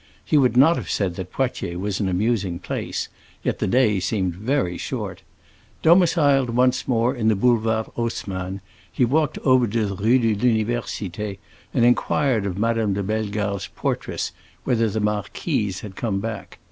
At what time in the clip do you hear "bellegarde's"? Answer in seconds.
13.03-13.69